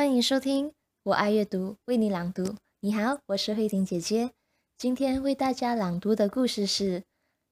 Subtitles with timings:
[0.00, 2.56] 欢迎收听，我爱阅读，为你朗读。
[2.80, 4.30] 你好，我是慧婷姐姐。
[4.78, 7.04] 今天为大家朗读的故事是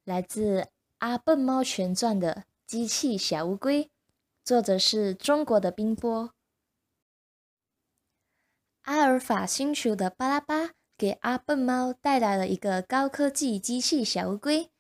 [0.07, 0.63] 来自
[0.97, 2.35] 《阿笨猫全传》的
[2.67, 3.85] 《机器小乌龟》，
[4.43, 6.33] 作者是中国的冰波。
[8.85, 14.71] 阿尔法星球的巴拉巴给阿笨猫带来了一个高科技机器小乌龟，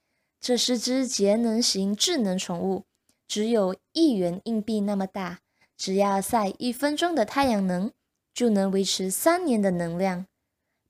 [0.41, 2.87] 这是只节能型智能宠物，
[3.27, 5.41] 只有一元硬币那么大。
[5.79, 7.93] 只要晒一分钟的太阳能，
[8.35, 10.27] 就能维持三年的能量。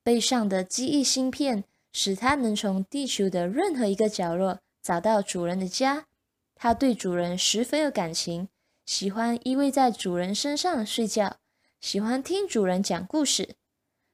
[0.02, 6.06] 背上的记忆芯片使它能从地球的任何一个角落找到主人的家。
[6.54, 8.48] 它对主人十分有感情，
[8.86, 11.36] 喜欢依偎在主人身上睡觉，
[11.80, 13.56] 喜欢听主人讲故事。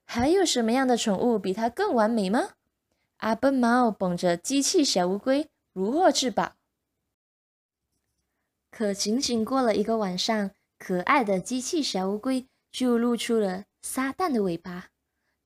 [0.04, 2.54] 还有什么样的宠物比它更完美吗？
[3.18, 6.57] 阿笨猫捧着机器小乌龟，如获至宝。
[8.73, 10.51] 可仅仅过了一个晚上。
[10.87, 14.88] 可爱的机器小乌龟就露出了撒旦的尾巴。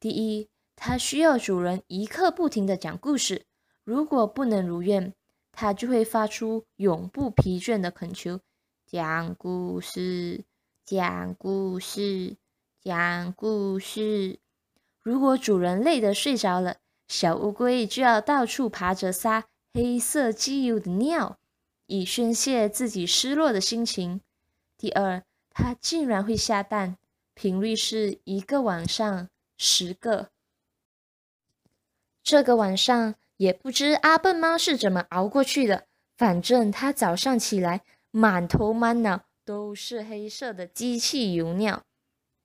[0.00, 3.46] 第一，它需要主人一刻不停的讲故事，
[3.84, 5.12] 如果不能如愿，
[5.52, 8.40] 它就会发出永不疲倦的恳求：
[8.84, 10.42] 讲故事，
[10.84, 12.36] 讲故事，
[12.82, 14.40] 讲故事。
[15.00, 21.38] 如果主人累得睡着了，小乌龟就要到处爬着撒黑色机油的尿，
[21.86, 24.20] 以宣泄自己失落的心情。
[24.76, 25.22] 第二。
[25.60, 26.96] 它竟然会下蛋，
[27.34, 30.28] 频率是一个晚上十个。
[32.22, 35.86] 这个晚上也不知阿笨猫是怎么熬过去的，
[36.16, 37.80] 反正它早上起来
[38.12, 41.82] 满头满脑都是黑色的机器油尿。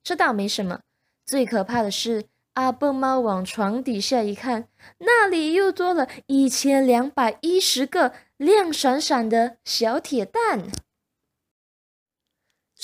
[0.02, 0.80] 这倒没什么，
[1.24, 10.68] 最可怕的是阿笨猫往床底下一看，那里又多了一千两百一十个亮闪闪的小铁蛋。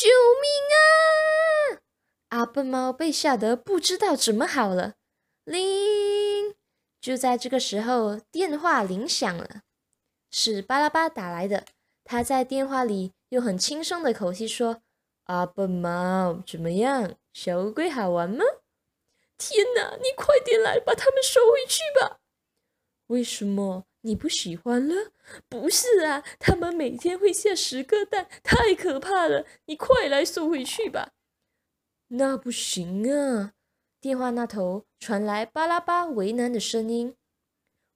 [0.00, 0.81] 救命啊！
[2.31, 4.94] 阿笨猫被吓得不知道怎么好了。
[5.44, 6.55] 铃！
[7.03, 9.60] 就在这个时候，电话铃响了，
[10.31, 11.66] 是巴拉巴打来的。
[12.03, 14.81] 他在电话里用很轻松的口气说
[15.25, 17.16] ：“阿笨猫，怎么样？
[17.34, 18.43] 小乌龟好玩吗？”
[19.37, 19.99] 天哪！
[19.99, 22.21] 你快点来把它们收回去吧。
[23.09, 23.84] 为什么？
[24.03, 25.12] 你不喜欢了？
[25.49, 29.47] 不是啊，他们每天会下十个蛋，太可怕了！
[29.66, 31.12] 你快来收回去吧。
[32.09, 33.53] 那不行啊！
[34.00, 37.15] 电话那头传来巴拉巴为难的声音：“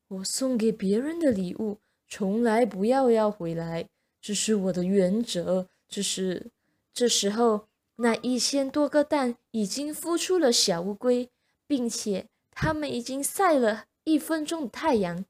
[0.08, 3.88] 我送给别人的礼物，从来不要要回来，
[4.20, 5.68] 这是我的原则。
[5.88, 6.50] 这是……
[6.92, 7.66] 这时候，
[7.96, 11.30] 那一千多个蛋已经孵出了小乌龟，
[11.66, 15.24] 并且它们已经晒了一分钟的太阳。”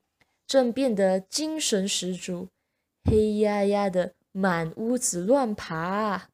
[0.46, 2.48] 正变得精神十足，
[3.04, 6.28] 黑压压的满屋子乱爬。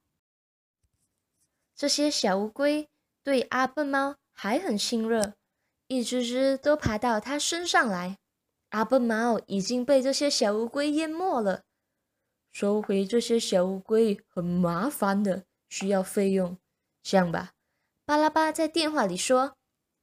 [1.77, 2.89] 这些小乌龟
[3.23, 5.35] 对阿笨猫还很亲热，
[5.87, 8.19] 一只只都爬到它身上来。
[8.71, 11.63] 阿笨猫已经被这些小乌龟淹没了。
[12.53, 16.59] 收回这些小乌龟很麻烦的，需要费用。
[17.03, 17.53] 这样吧，
[18.05, 19.57] 巴拉巴在电话里说：“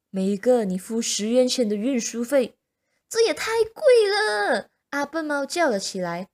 [0.09, 2.56] 每一个你付十元钱的运输费。”
[3.09, 4.69] 这也太贵了！
[4.90, 6.29] 阿笨猫叫了起来。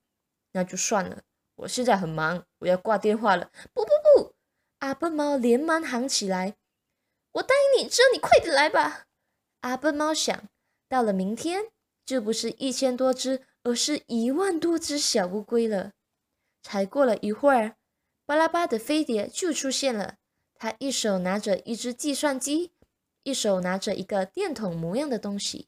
[0.54, 1.24] 那就算了，
[1.56, 3.52] 我现在很忙，我要挂电话了。
[3.74, 4.36] 不不不！
[4.80, 6.56] 阿笨猫连忙喊起来
[7.34, 9.06] ：“我答应你，只要你快点来吧。”
[9.62, 10.50] 阿笨猫想
[10.90, 11.72] 到了明天，
[12.06, 15.94] 就不是一千多只，而是一万多只小乌龟了。
[16.62, 17.76] 才过了一会儿，
[18.26, 20.18] 巴拉巴的飞碟就出现了。
[20.56, 22.74] 他一手拿着一只计算机，
[23.24, 25.68] 一手拿着一个电筒模样的东西。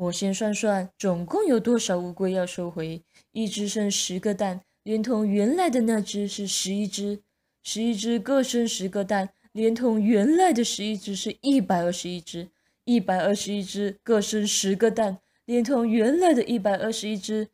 [0.00, 3.02] 我先算算，总共有多少乌龟要收回？
[3.32, 7.20] 一只生十个蛋，连同原来的那只是十一只，
[7.62, 12.48] 十一只各生十个蛋，连同原来的十一只是一百二十一只，
[12.86, 17.48] 一百二十一只各生十个蛋，连同原来的一百二十一只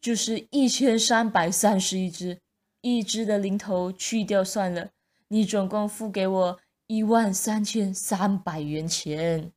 [0.00, 2.40] 就是一千三百三十一只，
[2.80, 4.90] 一只的零头去掉算了，
[5.28, 6.58] 你总共付给我
[6.88, 9.52] 一万三千三百元钱。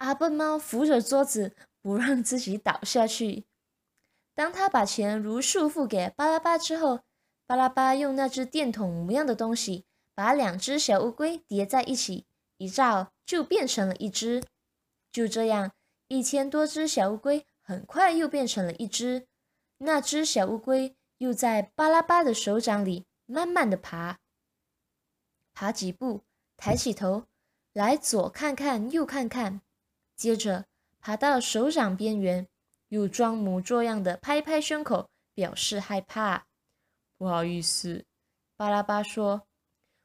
[0.00, 3.44] 阿笨猫扶着桌子，不让自己倒下去。
[4.34, 7.00] 当他把钱如数付给巴拉巴之后，
[7.46, 12.24] 巴拉巴用那只电筒模样的东西把两只小乌龟叠在一起，
[12.56, 14.42] 一照就变成了一只。
[15.12, 15.72] 就这样，
[16.08, 19.26] 一千多只小乌龟很快又变成了一只。
[19.78, 24.18] 那只小乌龟又在巴拉巴的手掌里慢慢的爬，
[25.52, 26.22] 爬几步，
[26.56, 27.26] 抬起头
[27.74, 29.60] 来，左看看，右看看。
[30.20, 30.66] 接着
[31.00, 32.46] 爬到手掌边缘，
[32.88, 36.46] 又装模作样的拍拍胸口，表示害怕。
[37.16, 38.04] 不好意思，
[38.54, 39.44] 巴拉巴说：“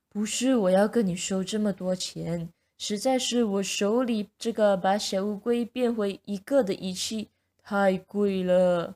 [0.08, 7.30] 不是我要跟你收这么多钱，实在是我手里这个把小乌龟变回一个的仪器
[7.62, 8.96] 太贵了。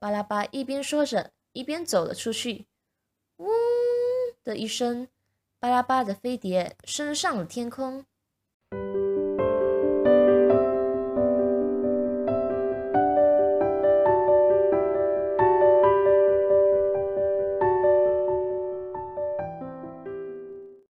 [0.00, 2.66] 巴拉巴一边说着，一边走了出去。
[3.36, 3.48] 嗡
[4.42, 5.06] 的一声，
[5.60, 8.04] 巴拉巴的飞碟升上了天空。